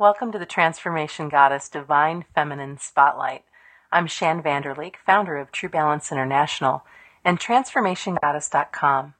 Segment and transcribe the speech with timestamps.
[0.00, 3.42] Welcome to the Transformation Goddess Divine Feminine Spotlight.
[3.90, 6.84] I'm Shann Vander Leek, founder of True Balance International
[7.24, 9.14] and TransformationGoddess.com.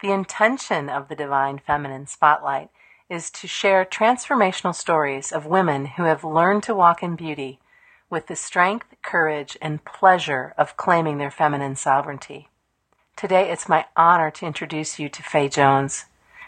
[0.00, 2.70] The intention of the Divine Feminine Spotlight
[3.08, 7.58] is to share transformational stories of women who have learned to walk in beauty
[8.08, 12.46] with the strength, courage, and pleasure of claiming their feminine sovereignty.
[13.16, 16.04] Today, it's my honor to introduce you to Faye Jones.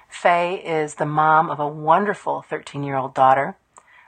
[0.08, 3.56] Faye is the mom of a wonderful 13 year old daughter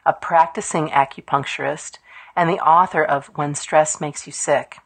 [0.07, 1.99] a practicing acupuncturist,
[2.37, 4.79] and the author of When Stress Makes You Sick.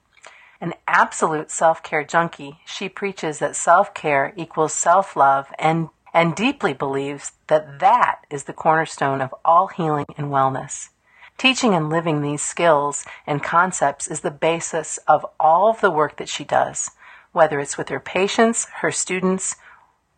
[0.60, 6.34] An absolute self care junkie, she preaches that self care equals self love and, and
[6.34, 10.88] deeply believes that that is the cornerstone of all healing and wellness.
[11.36, 16.16] Teaching and living these skills and concepts is the basis of all of the work
[16.16, 16.90] that she does,
[17.30, 19.54] whether it's with her patients, her students,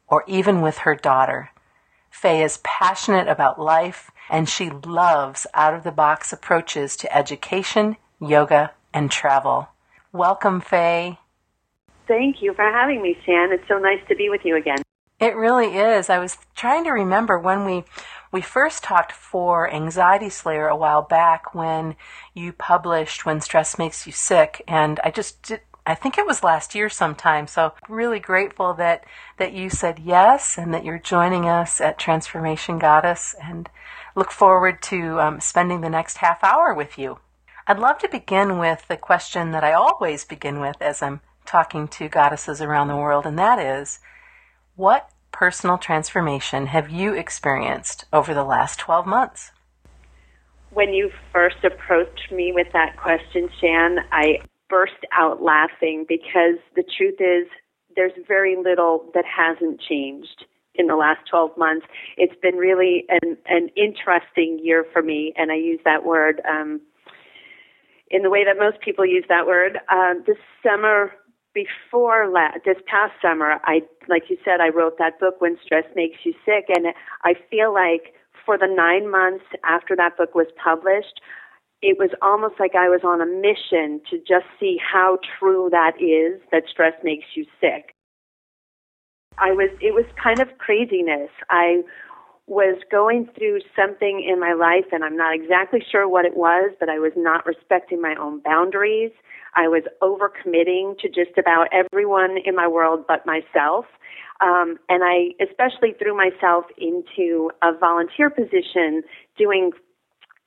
[0.08, 1.50] or even with her daughter.
[2.10, 7.96] Faye is passionate about life and she loves out of the box approaches to education,
[8.20, 9.68] yoga, and travel.
[10.12, 11.18] Welcome, Faye.
[12.06, 13.52] Thank you for having me, Shann.
[13.52, 14.82] It's so nice to be with you again.
[15.20, 16.08] It really is.
[16.08, 17.84] I was trying to remember when we
[18.32, 21.96] we first talked for Anxiety Slayer a while back when
[22.32, 26.44] you published When Stress Makes You Sick and I just did, I think it was
[26.44, 27.46] last year sometime.
[27.48, 29.04] So really grateful that
[29.38, 33.68] that you said yes and that you're joining us at Transformation Goddess and
[34.14, 37.18] look forward to um, spending the next half hour with you.
[37.66, 41.88] I'd love to begin with the question that I always begin with as I'm talking
[41.88, 44.00] to goddesses around the world, and that is
[44.76, 49.52] what personal transformation have you experienced over the last 12 months?
[50.70, 56.84] When you first approached me with that question, Shann, I burst out laughing because the
[56.96, 57.48] truth is
[57.96, 60.44] there's very little that hasn't changed
[60.80, 61.86] in the last 12 months.
[62.16, 66.80] It's been really an, an interesting year for me, and I use that word um,
[68.10, 69.78] in the way that most people use that word.
[69.92, 71.12] Um, this summer,
[71.54, 75.84] before la- this past summer, I, like you said, I wrote that book, When Stress
[75.94, 76.86] Makes You Sick, and
[77.24, 81.20] I feel like for the nine months after that book was published,
[81.82, 85.92] it was almost like I was on a mission to just see how true that
[86.00, 87.94] is that stress makes you sick.
[89.38, 91.30] I was, it was kind of craziness.
[91.48, 91.82] I
[92.46, 96.72] was going through something in my life and I'm not exactly sure what it was,
[96.80, 99.12] but I was not respecting my own boundaries.
[99.54, 103.86] I was overcommitting to just about everyone in my world but myself.
[104.40, 109.02] Um, and I especially threw myself into a volunteer position
[109.38, 109.70] doing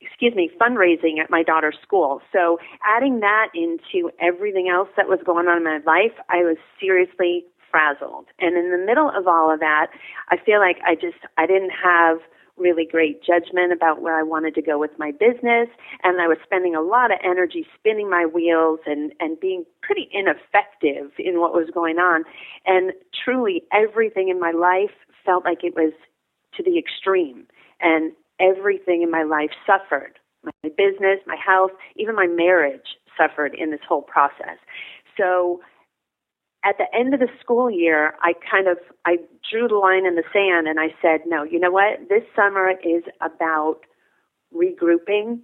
[0.02, 2.22] excuse me, fundraising at my daughter's school.
[2.34, 6.58] So adding that into everything else that was going on in my life, I was
[6.78, 8.28] seriously frazzled.
[8.40, 9.88] And in the middle of all of that,
[10.30, 12.20] I feel like I just, I didn't have
[12.56, 15.70] really great judgment about where I wanted to go with my business.
[16.04, 20.08] And I was spending a lot of energy spinning my wheels and, and being pretty
[20.12, 22.26] ineffective in what was going on.
[22.68, 22.94] And
[23.26, 24.94] truly everything in my life
[25.26, 25.94] felt like it was
[26.56, 27.48] to the extreme.
[27.82, 30.20] And everything in my life suffered.
[30.44, 34.60] My business, my health, even my marriage suffered in this whole process.
[35.18, 35.62] So
[36.64, 39.18] at the end of the school year, I kind of I
[39.50, 42.10] drew the line in the sand and I said, "No, you know what?
[42.10, 43.82] This summer is about
[44.56, 45.40] regrouping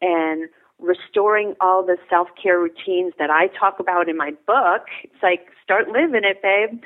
[0.00, 0.48] and
[0.82, 4.86] restoring all the self care routines that I talk about in my book.
[5.04, 6.82] It's like, start living it, babe.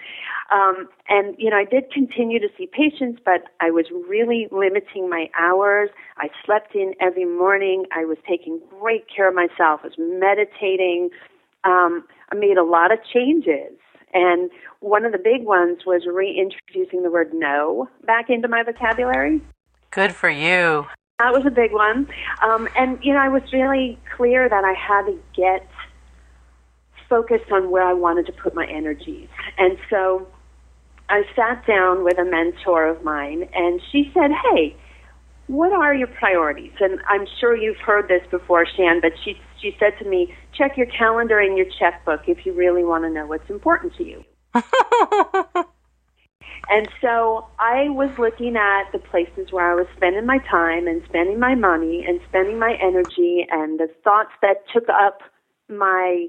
[0.52, 5.08] Um, and, you know, I did continue to see patients, but I was really limiting
[5.08, 5.90] my hours.
[6.18, 7.86] I slept in every morning.
[7.90, 9.80] I was taking great care of myself.
[9.82, 11.10] I was meditating.
[11.64, 13.72] Um, I made a lot of changes.
[14.14, 14.50] And
[14.80, 19.40] one of the big ones was reintroducing the word no back into my vocabulary.
[19.90, 20.86] Good for you.
[21.18, 22.08] That was a big one.
[22.42, 25.66] Um, and, you know, I was really clear that I had to get
[27.08, 29.28] focused on where I wanted to put my energies.
[29.58, 30.26] And so
[31.08, 34.76] I sat down with a mentor of mine, and she said, Hey,
[35.46, 36.72] what are your priorities?
[36.80, 40.76] And I'm sure you've heard this before, Shann, but she, she said to me, Check
[40.76, 44.24] your calendar and your checkbook if you really want to know what's important to you.
[46.68, 51.02] And so I was looking at the places where I was spending my time and
[51.08, 55.20] spending my money and spending my energy and the thoughts that took up
[55.68, 56.26] my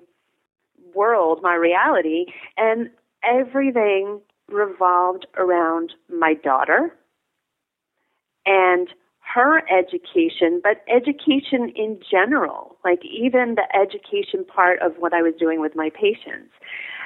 [0.93, 2.25] world, my reality,
[2.55, 2.91] and
[3.23, 6.95] everything revolved around my daughter
[8.45, 8.87] and
[9.33, 15.33] her education, but education in general, like even the education part of what I was
[15.37, 16.53] doing with my patients.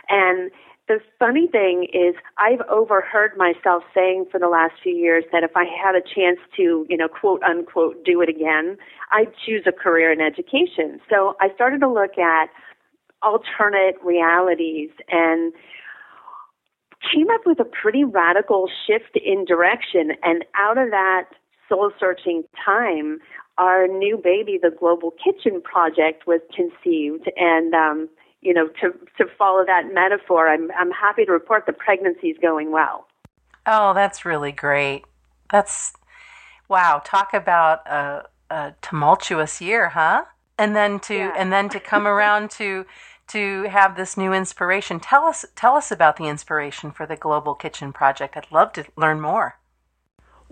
[0.10, 0.52] And
[0.88, 5.52] the funny thing is I've overheard myself saying for the last few years that if
[5.56, 8.78] I had a chance to, you know, quote unquote, do it again,
[9.12, 11.00] I'd choose a career in education.
[11.10, 12.50] So I started to look at
[13.24, 15.54] alternate realities and
[17.14, 20.12] came up with a pretty radical shift in direction.
[20.24, 21.26] And out of that
[21.72, 23.20] soul searching time,
[23.58, 27.32] our new baby, the Global Kitchen Project, was conceived.
[27.38, 28.10] And, um,
[28.42, 32.38] you know, to, to follow that metaphor, I'm, I'm happy to report the pregnancy is
[32.42, 33.08] going well.
[33.66, 35.06] Oh, that's really great.
[35.50, 35.94] That's,
[36.68, 40.26] wow, talk about a, a tumultuous year, huh?
[40.58, 41.34] And then to, yeah.
[41.38, 42.86] and then to come around to,
[43.28, 45.00] to have this new inspiration.
[45.00, 48.36] Tell us, tell us about the inspiration for the Global Kitchen Project.
[48.36, 49.61] I'd love to learn more.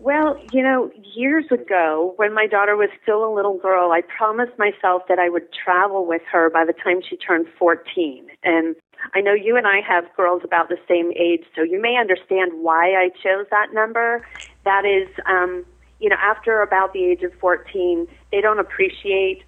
[0.01, 4.57] Well, you know, years ago, when my daughter was still a little girl, I promised
[4.57, 8.25] myself that I would travel with her by the time she turned 14.
[8.43, 8.77] And
[9.13, 12.63] I know you and I have girls about the same age, so you may understand
[12.63, 14.25] why I chose that number.
[14.63, 15.65] That is, um,
[15.99, 19.43] you know, after about the age of 14, they don't appreciate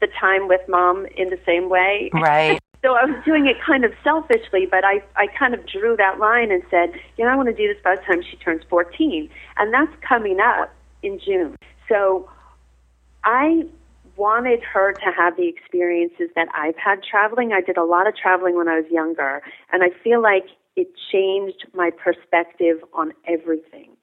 [0.00, 2.08] the time with mom in the same way.
[2.14, 2.60] Right.
[2.84, 6.18] So I was doing it kind of selfishly, but I, I kind of drew that
[6.18, 8.60] line and said, you know, I want to do this by the time she turns
[8.68, 9.30] 14.
[9.56, 10.70] And that's coming up
[11.02, 11.56] in June.
[11.88, 12.28] So
[13.24, 13.64] I
[14.16, 17.52] wanted her to have the experiences that I've had traveling.
[17.54, 19.40] I did a lot of traveling when I was younger,
[19.72, 20.44] and I feel like
[20.76, 23.96] it changed my perspective on everything.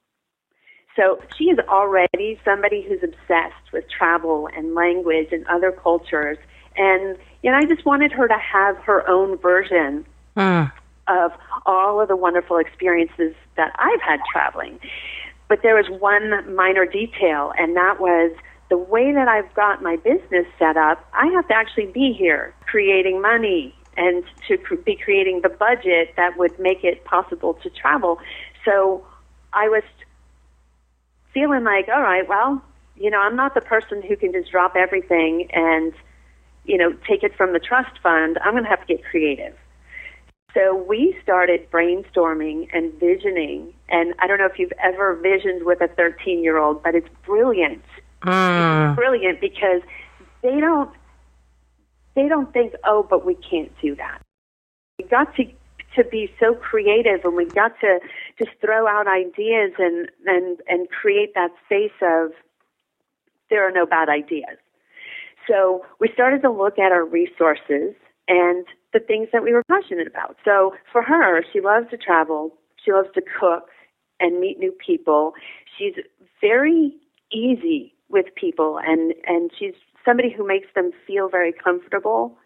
[0.96, 6.38] So she is already somebody who's obsessed with travel and language and other cultures.
[6.76, 10.06] And you know, I just wanted her to have her own version
[10.38, 10.72] mm.
[11.08, 11.32] of
[11.66, 14.80] all of the wonderful experiences that I've had traveling.
[15.48, 18.32] But there was one minor detail, and that was
[18.70, 22.56] the way that I've got my business set up, I have to actually be here
[22.62, 28.18] creating money and to be creating the budget that would make it possible to travel.
[28.64, 29.06] So
[29.52, 29.84] I was
[31.34, 32.64] feeling like, all right, well,
[32.96, 35.92] you know, I'm not the person who can just drop everything and
[36.66, 39.56] you know, take it from the trust fund, I'm going to have to get creative.
[40.54, 45.82] So we started brainstorming and visioning, and I don't know if you've ever visioned with
[45.82, 47.84] a 13 year old, but it's brilliant.
[48.24, 48.90] Mm.
[48.90, 49.82] It's brilliant because
[50.42, 50.92] they don't
[52.16, 54.22] they don't think, oh, but we can't do that.
[55.00, 55.46] We got to
[55.96, 58.00] to be so creative, and we got to
[58.38, 62.32] just throw out ideas and and and create that space of
[63.50, 64.58] there are no bad ideas.
[65.48, 67.96] So we started to look at our resources
[68.28, 70.38] and the things that we were passionate about.
[70.46, 72.54] So for her, she loves to travel,
[72.84, 73.70] she loves to cook
[74.20, 75.34] and meet new people.
[75.78, 75.96] She's
[76.40, 76.94] very
[77.32, 79.74] easy with people and and she's
[80.06, 82.38] somebody who makes them feel very comfortable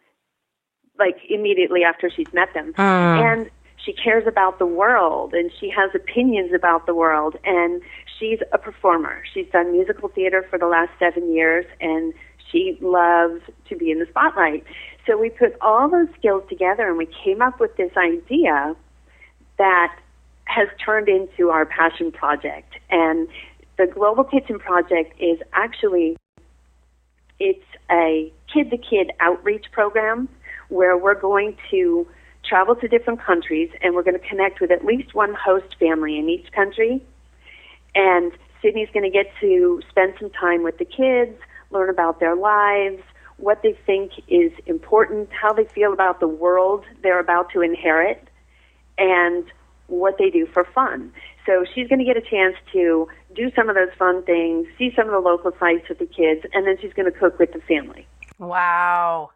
[0.99, 2.73] like immediately after she's met them.
[2.73, 3.33] Mm.
[3.33, 7.81] And she cares about the world and she has opinions about the world and
[8.19, 9.23] she's a performer.
[9.33, 12.13] She's done musical theater for the last 7 years and
[12.51, 14.63] she loves to be in the spotlight.
[15.05, 18.75] So we put all those skills together and we came up with this idea
[19.57, 19.95] that
[20.45, 22.73] has turned into our passion project.
[22.89, 23.27] And
[23.77, 26.17] the Global Kitchen Project is actually
[27.39, 30.29] it's a kid to kid outreach program
[30.69, 32.07] where we're going to
[32.47, 36.17] travel to different countries and we're going to connect with at least one host family
[36.17, 37.03] in each country.
[37.93, 38.31] And
[38.61, 41.37] Sydney's going to get to spend some time with the kids
[41.75, 43.01] learn about their lives,
[43.37, 48.27] what they think is important, how they feel about the world they're about to inherit,
[48.97, 49.45] and
[49.87, 51.11] what they do for fun.
[51.45, 54.91] So she's going to get a chance to do some of those fun things, see
[54.95, 57.51] some of the local sites with the kids, and then she's going to cook with
[57.51, 58.07] the family.
[58.39, 59.31] Wow.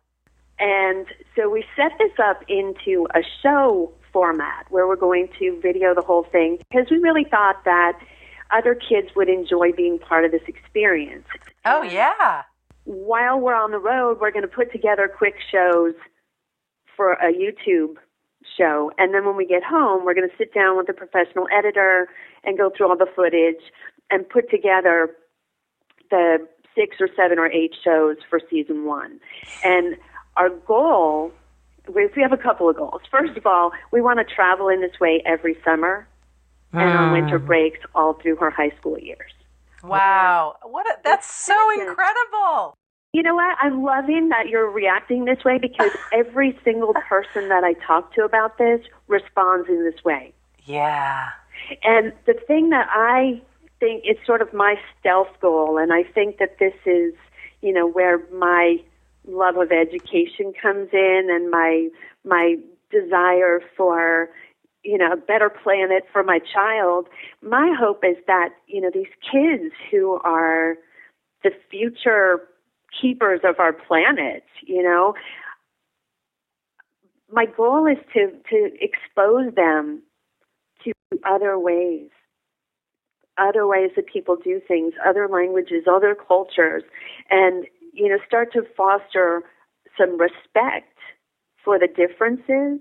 [0.57, 1.05] And
[1.35, 6.01] so we set this up into a show format where we're going to video the
[6.01, 7.99] whole thing because we really thought that
[8.51, 11.25] other kids would enjoy being part of this experience.
[11.65, 12.43] Oh, yeah.
[12.85, 15.93] While we're on the road, we're going to put together quick shows
[16.95, 17.95] for a YouTube
[18.57, 18.91] show.
[18.97, 22.09] And then when we get home, we're going to sit down with a professional editor
[22.43, 23.61] and go through all the footage
[24.09, 25.09] and put together
[26.09, 29.19] the six or seven or eight shows for season one.
[29.63, 29.95] And
[30.37, 31.31] our goal,
[31.93, 33.01] we have a couple of goals.
[33.11, 36.07] First of all, we want to travel in this way every summer
[36.73, 37.45] and on winter mm.
[37.45, 39.31] breaks all through her high school years.
[39.83, 40.55] Wow.
[40.63, 42.75] What a, that's so incredible.
[43.13, 43.57] You know what?
[43.61, 48.23] I'm loving that you're reacting this way because every single person that I talk to
[48.23, 50.33] about this responds in this way.
[50.65, 51.29] Yeah.
[51.83, 53.41] And the thing that I
[53.79, 57.13] think is sort of my stealth goal, and I think that this is,
[57.61, 58.77] you know, where my
[59.27, 61.89] love of education comes in and my
[62.25, 62.57] my
[62.91, 64.29] desire for
[64.83, 67.07] you know a better planet for my child.
[67.41, 70.75] My hope is that you know these kids who are
[71.43, 72.41] the future
[73.01, 75.13] keepers of our planet you know
[77.31, 80.01] my goal is to to expose them
[80.83, 80.91] to
[81.25, 82.09] other ways
[83.37, 86.83] other ways that people do things other languages other cultures
[87.29, 89.43] and you know start to foster
[89.97, 90.97] some respect
[91.63, 92.79] for the differences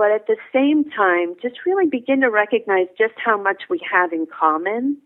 [0.00, 4.14] but at the same time, just really begin to recognize just how much we have
[4.14, 4.96] in common.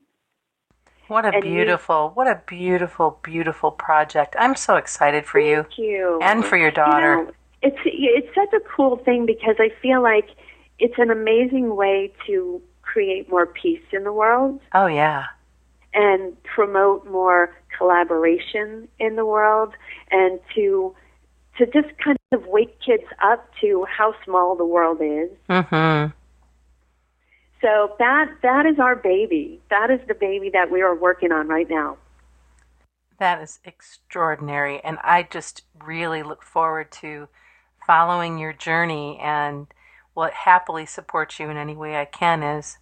[1.08, 4.36] What a and beautiful, what a beautiful, beautiful project.
[4.38, 5.66] I'm so excited for you.
[5.76, 6.20] you.
[6.22, 7.16] And for your daughter.
[7.16, 7.32] You know,
[7.62, 10.28] it's it's such a cool thing because I feel like
[10.78, 14.60] it's an amazing way to create more peace in the world.
[14.74, 15.24] Oh yeah.
[15.92, 19.74] And promote more collaboration in the world
[20.12, 20.94] and to
[21.58, 25.30] to just kind of wake kids up to how small the world is.
[25.48, 26.12] Mm-hmm.
[27.60, 29.60] So that that is our baby.
[29.70, 31.96] That is the baby that we are working on right now.
[33.18, 37.28] That is extraordinary, and I just really look forward to
[37.86, 39.66] following your journey and
[40.14, 42.78] will happily support you in any way I can as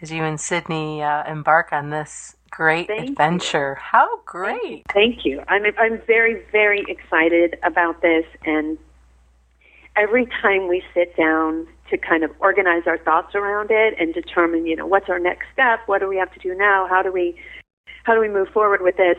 [0.00, 3.78] as you and Sydney uh, embark on this great Thank adventure.
[3.78, 3.82] You.
[3.82, 4.84] How great!
[4.92, 5.42] Thank you.
[5.48, 8.78] I'm I'm very very excited about this, and
[9.96, 14.66] every time we sit down to kind of organize our thoughts around it and determine,
[14.66, 15.80] you know, what's our next step?
[15.86, 16.86] What do we have to do now?
[16.88, 17.36] How do we
[18.04, 19.16] how do we move forward with this?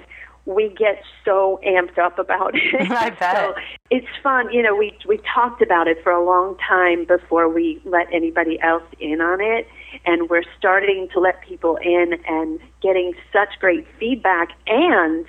[0.50, 2.92] we get so amped up about it.
[2.92, 3.36] I bet.
[3.36, 3.56] So
[3.92, 4.52] it's fun.
[4.52, 8.60] You know, we we talked about it for a long time before we let anybody
[8.62, 9.68] else in on it,
[10.06, 15.26] and we're starting to let people in and getting such great feedback and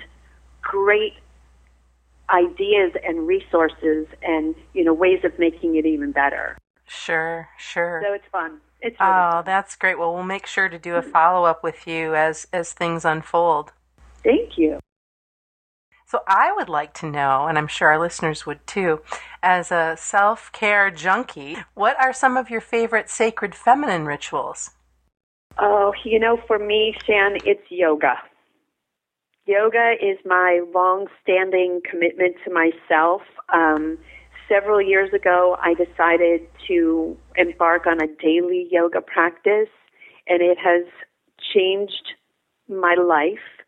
[0.61, 1.13] great
[2.29, 6.57] ideas and resources and you know ways of making it even better.
[6.87, 8.01] Sure, sure.
[8.05, 8.59] So it's fun.
[8.81, 9.45] It's really oh, fun.
[9.45, 9.99] that's great.
[9.99, 13.73] Well, we'll make sure to do a follow up with you as as things unfold.
[14.23, 14.79] Thank you.
[16.11, 18.99] So I would like to know, and I'm sure our listeners would too,
[19.41, 24.71] as a self care junkie, what are some of your favorite sacred feminine rituals?
[25.57, 28.15] Oh, you know, for me, Shann, it's yoga.
[29.45, 33.21] Yoga is my long standing commitment to myself.
[33.47, 33.97] Um,
[34.49, 39.69] several years ago, I decided to embark on a daily yoga practice,
[40.27, 40.83] and it has
[41.53, 42.15] changed
[42.67, 43.60] my life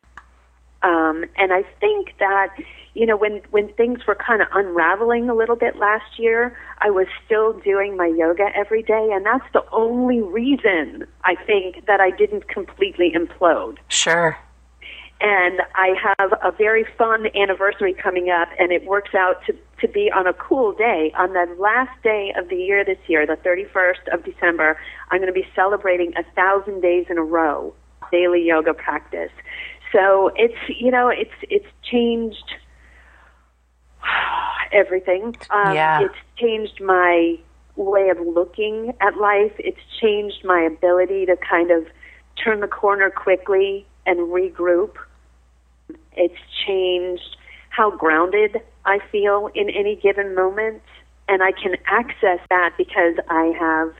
[0.83, 2.53] um, and I think that,
[2.93, 6.89] you know, when, when things were kind of unraveling a little bit last year, I
[6.89, 9.09] was still doing my yoga every day.
[9.13, 13.77] And that's the only reason I think that I didn't completely implode.
[13.87, 14.37] Sure.
[15.21, 19.87] And I have a very fun anniversary coming up, and it works out to, to
[19.87, 21.13] be on a cool day.
[21.17, 24.77] On the last day of the year this year, the 31st of December,
[25.11, 27.73] I'm going to be celebrating a thousand days in a row
[28.13, 29.31] daily yoga practice.
[29.93, 32.55] So it's you know it's it's changed
[34.73, 35.35] everything.
[35.49, 36.01] Um, yeah.
[36.01, 37.37] It's changed my
[37.75, 39.53] way of looking at life.
[39.59, 41.85] It's changed my ability to kind of
[42.43, 44.95] turn the corner quickly and regroup.
[46.13, 47.37] It's changed
[47.69, 50.81] how grounded I feel in any given moment.
[51.27, 53.93] And I can access that because I have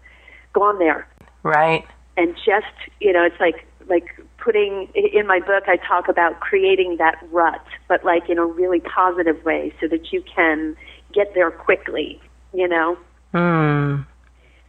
[0.52, 1.08] gone there.
[1.42, 1.86] Right.
[2.18, 4.06] And just, you know, it's like like
[4.38, 8.80] putting in my book I talk about creating that rut, but like in a really
[8.80, 10.76] positive way so that you can
[11.14, 12.22] get there quickly,
[12.54, 12.98] you know?
[13.32, 14.02] Hmm.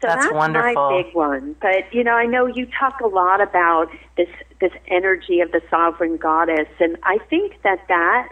[0.01, 0.75] So that's, that's wonderful.
[0.75, 1.57] my big one.
[1.61, 4.29] But you know, I know you talk a lot about this
[4.61, 8.29] this energy of the sovereign goddess, and I think that that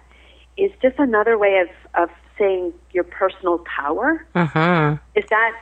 [0.57, 1.69] is just another way of
[2.03, 4.27] of saying your personal power.
[4.35, 4.97] Mm-hmm.
[5.19, 5.53] Is that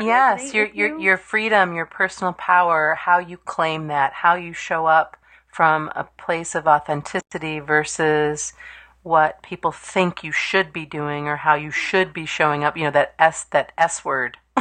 [0.00, 1.00] yes, your your you?
[1.00, 5.16] your freedom, your personal power, how you claim that, how you show up
[5.52, 8.52] from a place of authenticity versus
[9.02, 12.76] what people think you should be doing or how you should be showing up.
[12.76, 14.36] You know that s that s word.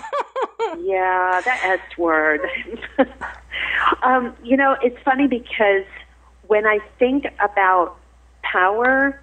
[0.80, 2.42] yeah, that s word.
[4.04, 5.86] um, you know, it's funny because
[6.48, 7.98] when I think about
[8.44, 9.20] power,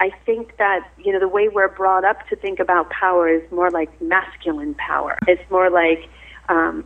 [0.00, 3.42] I think that you know the way we're brought up to think about power is
[3.52, 5.16] more like masculine power.
[5.28, 6.08] It's more like
[6.48, 6.84] um,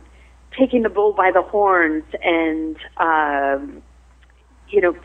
[0.57, 3.81] taking the bull by the horns and um,
[4.69, 4.95] you know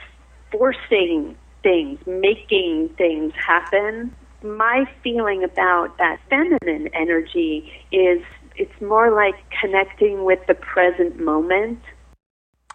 [0.52, 4.14] forcing things, making things happen.
[4.42, 8.22] My feeling about that feminine energy is
[8.54, 11.80] it's more like connecting with the present moment.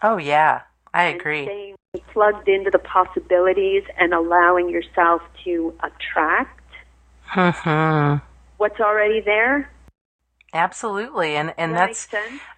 [0.02, 1.76] Oh yeah, I agree
[2.13, 6.62] plugged into the possibilities and allowing yourself to attract
[7.31, 8.24] mm-hmm.
[8.58, 9.72] what's already there.
[10.53, 12.08] Absolutely, and and that that's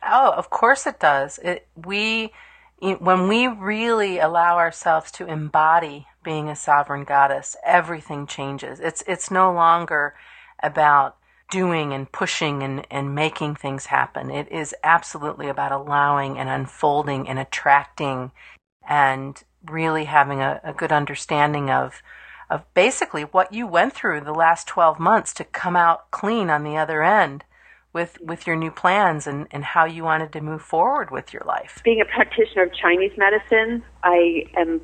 [0.04, 1.40] oh, of course it does.
[1.40, 2.32] It, we
[2.80, 8.80] when we really allow ourselves to embody being a sovereign goddess, everything changes.
[8.80, 10.14] It's it's no longer
[10.64, 11.18] about
[11.50, 14.32] doing and pushing and, and making things happen.
[14.32, 18.32] It is absolutely about allowing and unfolding and attracting
[18.88, 22.02] and really having a, a good understanding of
[22.50, 26.66] of basically what you went through the last 12 months to come out clean on
[26.66, 27.46] the other end
[27.94, 31.44] with with your new plans and, and how you wanted to move forward with your
[31.46, 31.82] life.
[31.84, 34.82] Being a practitioner of Chinese medicine, I am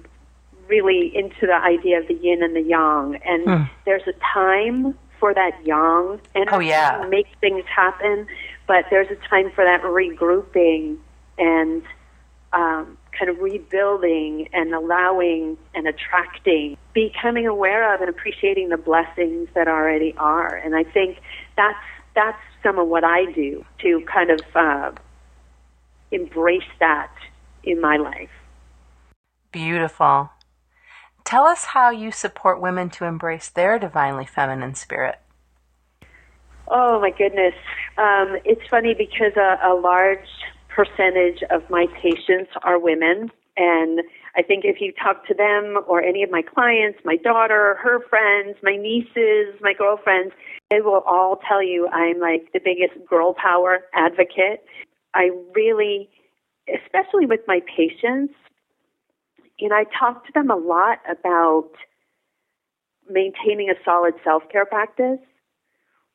[0.68, 3.20] really into the idea of the yin and the yang.
[3.26, 3.64] And hmm.
[3.86, 6.98] there's a time for that yang and oh, yeah.
[7.02, 8.28] to make things happen,
[8.68, 10.98] but there's a time for that regrouping
[11.38, 11.82] and
[12.54, 19.50] um, kind of rebuilding and allowing and attracting, becoming aware of and appreciating the blessings
[19.56, 20.56] that already are.
[20.56, 21.20] And I think
[21.56, 21.78] that's
[22.16, 24.92] that's some of what I do to kind of uh,
[26.12, 27.12] embrace that
[27.64, 28.30] in my life.
[29.52, 30.32] Beautiful.
[31.24, 35.20] Tell us how you support women to embrace their divinely feminine spirit.
[36.70, 37.54] Oh my goodness.
[37.98, 40.28] Um, it's funny because a, a large
[40.78, 43.32] percentage of my patients are women.
[43.58, 44.02] And
[44.36, 48.00] I think if you talk to them or any of my clients, my daughter, her
[48.08, 50.36] friends, my nieces, my girlfriends,
[50.70, 54.64] they will all tell you I'm like the biggest girl power advocate.
[55.16, 56.10] I really,
[56.72, 58.36] especially with my patients,
[59.58, 61.72] you know, I talk to them a lot about
[63.10, 65.18] maintaining a solid self care practice.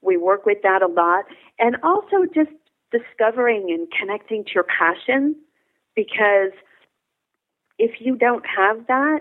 [0.00, 1.24] We work with that a lot.
[1.58, 2.50] And also just
[2.92, 5.36] discovering and connecting to your passion
[5.96, 6.52] because
[7.78, 9.20] if you don't have that,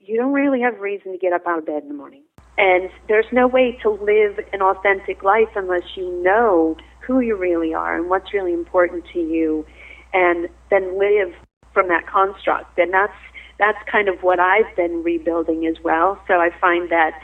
[0.00, 2.22] you don't really have reason to get up out of bed in the morning.
[2.58, 6.76] And there's no way to live an authentic life unless you know
[7.06, 9.66] who you really are and what's really important to you
[10.12, 11.34] and then live
[11.74, 12.78] from that construct.
[12.78, 13.12] And that's
[13.58, 16.20] that's kind of what I've been rebuilding as well.
[16.28, 17.18] So I find that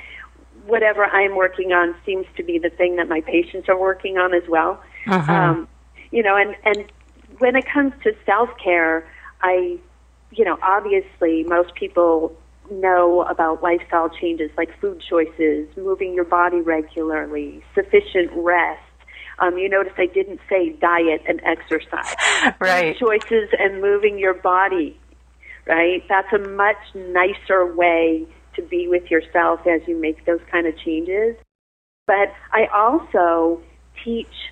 [0.66, 4.32] whatever I'm working on seems to be the thing that my patients are working on
[4.34, 4.82] as well.
[5.06, 5.32] Uh-huh.
[5.32, 5.68] Um,
[6.10, 6.90] you know, and and
[7.38, 9.06] when it comes to self care,
[9.40, 9.78] I,
[10.30, 12.36] you know, obviously most people
[12.70, 18.80] know about lifestyle changes like food choices, moving your body regularly, sufficient rest.
[19.38, 22.14] Um, you notice I didn't say diet and exercise.
[22.60, 22.96] right.
[22.98, 24.98] Food choices and moving your body,
[25.66, 26.02] right?
[26.08, 30.76] That's a much nicer way to be with yourself as you make those kind of
[30.78, 31.36] changes.
[32.06, 33.62] But I also
[34.04, 34.51] teach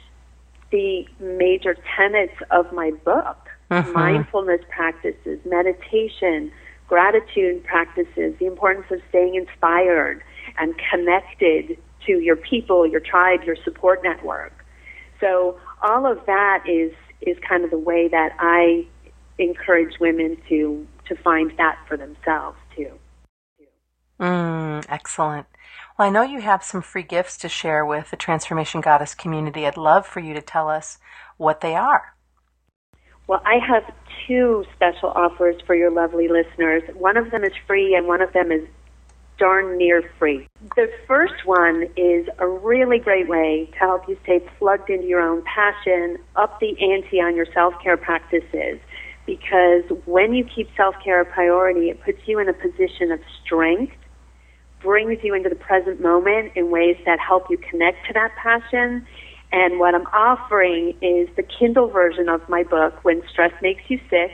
[0.71, 3.93] the major tenets of my book uh-huh.
[3.93, 6.51] mindfulness practices, meditation,
[6.89, 10.23] gratitude practices, the importance of staying inspired
[10.59, 14.53] and connected to your people, your tribe, your support network.
[15.21, 18.87] So all of that is is kind of the way that I
[19.39, 22.91] encourage women to to find that for themselves too.
[24.19, 25.47] Mm, excellent.
[26.01, 29.67] Well, I know you have some free gifts to share with the Transformation Goddess community.
[29.67, 30.97] I'd love for you to tell us
[31.37, 32.15] what they are.
[33.27, 33.83] Well, I have
[34.27, 36.85] two special offers for your lovely listeners.
[36.95, 38.67] One of them is free, and one of them is
[39.37, 40.49] darn near free.
[40.75, 45.21] The first one is a really great way to help you stay plugged into your
[45.21, 48.81] own passion, up the ante on your self care practices.
[49.27, 53.21] Because when you keep self care a priority, it puts you in a position of
[53.45, 53.93] strength,
[54.83, 59.07] brings you into the present moment in ways that help you connect to that passion,
[59.53, 63.99] and what I'm offering is the Kindle version of my book, When Stress Makes You
[64.09, 64.31] Sick.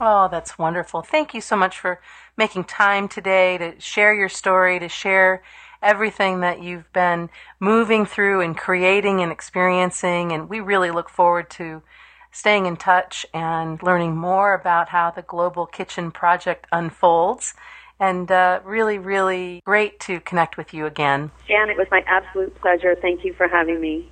[0.00, 1.02] Oh, that's wonderful.
[1.02, 2.00] Thank you so much for
[2.36, 5.42] making time today to share your story, to share
[5.82, 7.28] everything that you've been
[7.60, 10.32] moving through and creating and experiencing.
[10.32, 11.82] And we really look forward to
[12.30, 17.54] staying in touch and learning more about how the Global Kitchen Project unfolds.
[18.02, 21.30] And uh, really, really great to connect with you again.
[21.46, 22.96] Jan, it was my absolute pleasure.
[23.00, 24.10] Thank you for having me.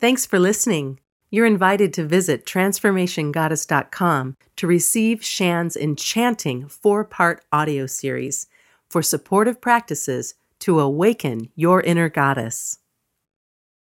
[0.00, 0.98] Thanks for listening.
[1.30, 8.48] You're invited to visit transformationgoddess.com to receive Shann's enchanting four part audio series
[8.90, 12.80] for supportive practices to awaken your inner goddess.